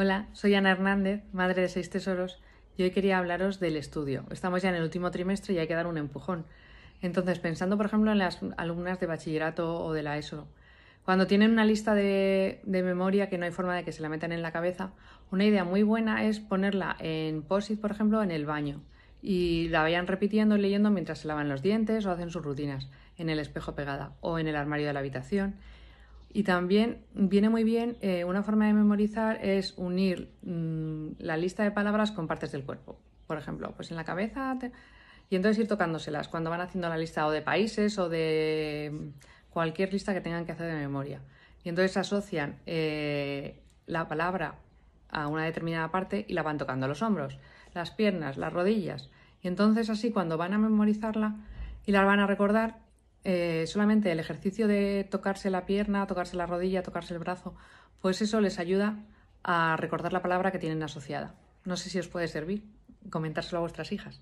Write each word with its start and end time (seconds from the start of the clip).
Hola, 0.00 0.28
soy 0.32 0.54
Ana 0.54 0.70
Hernández, 0.70 1.24
madre 1.32 1.62
de 1.62 1.68
seis 1.68 1.90
tesoros, 1.90 2.38
y 2.76 2.84
hoy 2.84 2.92
quería 2.92 3.18
hablaros 3.18 3.58
del 3.58 3.76
estudio. 3.76 4.26
Estamos 4.30 4.62
ya 4.62 4.68
en 4.68 4.76
el 4.76 4.84
último 4.84 5.10
trimestre 5.10 5.54
y 5.54 5.58
hay 5.58 5.66
que 5.66 5.74
dar 5.74 5.88
un 5.88 5.98
empujón. 5.98 6.46
Entonces, 7.02 7.40
pensando, 7.40 7.76
por 7.76 7.86
ejemplo, 7.86 8.12
en 8.12 8.18
las 8.18 8.38
alumnas 8.58 9.00
de 9.00 9.06
bachillerato 9.08 9.84
o 9.84 9.92
de 9.92 10.04
la 10.04 10.16
ESO, 10.16 10.46
cuando 11.04 11.26
tienen 11.26 11.50
una 11.50 11.64
lista 11.64 11.96
de, 11.96 12.60
memoria 12.64 13.28
que 13.28 13.38
no 13.38 13.44
hay 13.46 13.50
forma 13.50 13.74
de 13.74 13.82
que 13.82 13.90
se 13.90 14.00
la 14.00 14.08
metan 14.08 14.30
en 14.30 14.40
la 14.40 14.52
cabeza, 14.52 14.92
una 15.32 15.44
idea 15.44 15.64
muy 15.64 15.82
buena 15.82 16.26
es 16.26 16.38
ponerla 16.38 16.96
en 17.00 17.42
POSIT, 17.42 17.80
por 17.80 17.90
ejemplo, 17.90 18.22
en 18.22 18.30
el 18.30 18.46
baño 18.46 18.80
y 19.20 19.66
la 19.70 19.82
vayan 19.82 20.06
repitiendo 20.06 20.56
y 20.56 20.60
leyendo 20.60 20.92
mientras 20.92 21.18
se 21.18 21.26
lavan 21.26 21.48
los 21.48 21.60
dientes 21.60 22.06
o 22.06 22.12
hacen 22.12 22.30
sus 22.30 22.44
rutinas, 22.44 22.88
en 23.16 23.30
el 23.30 23.40
espejo 23.40 23.74
pegada 23.74 24.12
o 24.20 24.38
en 24.38 24.46
el 24.46 24.54
armario 24.54 24.86
de 24.86 24.92
la 24.92 25.00
habitación. 25.00 25.56
Y 26.32 26.42
también 26.42 27.04
viene 27.14 27.48
muy 27.48 27.64
bien, 27.64 27.96
eh, 28.00 28.24
una 28.24 28.42
forma 28.42 28.66
de 28.66 28.74
memorizar 28.74 29.44
es 29.44 29.74
unir 29.76 30.30
mm, 30.42 31.12
la 31.18 31.36
lista 31.36 31.62
de 31.62 31.70
palabras 31.70 32.12
con 32.12 32.26
partes 32.26 32.52
del 32.52 32.64
cuerpo. 32.64 32.98
Por 33.26 33.38
ejemplo, 33.38 33.72
pues 33.74 33.90
en 33.90 33.96
la 33.96 34.04
cabeza 34.04 34.56
y 35.30 35.36
entonces 35.36 35.58
ir 35.58 35.68
tocándoselas 35.68 36.28
cuando 36.28 36.50
van 36.50 36.60
haciendo 36.60 36.88
la 36.88 36.96
lista 36.96 37.26
o 37.26 37.30
de 37.30 37.42
países 37.42 37.98
o 37.98 38.08
de 38.08 38.90
mm, 38.92 39.50
cualquier 39.50 39.92
lista 39.92 40.14
que 40.14 40.20
tengan 40.20 40.44
que 40.44 40.52
hacer 40.52 40.66
de 40.66 40.78
memoria. 40.78 41.20
Y 41.64 41.68
entonces 41.68 41.96
asocian 41.96 42.56
eh, 42.66 43.60
la 43.86 44.08
palabra 44.08 44.56
a 45.10 45.28
una 45.28 45.44
determinada 45.44 45.90
parte 45.90 46.24
y 46.28 46.34
la 46.34 46.42
van 46.42 46.58
tocando 46.58 46.86
los 46.88 47.02
hombros, 47.02 47.38
las 47.74 47.90
piernas, 47.90 48.36
las 48.36 48.52
rodillas. 48.52 49.10
Y 49.42 49.48
entonces 49.48 49.90
así 49.90 50.10
cuando 50.10 50.36
van 50.36 50.52
a 50.52 50.58
memorizarla 50.58 51.36
y 51.86 51.92
la 51.92 52.04
van 52.04 52.20
a 52.20 52.26
recordar, 52.26 52.76
eh, 53.24 53.64
solamente 53.66 54.12
el 54.12 54.20
ejercicio 54.20 54.68
de 54.68 55.06
tocarse 55.10 55.50
la 55.50 55.66
pierna, 55.66 56.06
tocarse 56.06 56.36
la 56.36 56.46
rodilla, 56.46 56.82
tocarse 56.82 57.14
el 57.14 57.20
brazo, 57.20 57.54
pues 58.00 58.22
eso 58.22 58.40
les 58.40 58.58
ayuda 58.58 59.04
a 59.42 59.76
recordar 59.76 60.12
la 60.12 60.22
palabra 60.22 60.52
que 60.52 60.58
tienen 60.58 60.82
asociada. 60.82 61.34
No 61.64 61.76
sé 61.76 61.90
si 61.90 61.98
os 61.98 62.08
puede 62.08 62.28
servir 62.28 62.64
comentárselo 63.10 63.58
a 63.58 63.62
vuestras 63.62 63.92
hijas. 63.92 64.20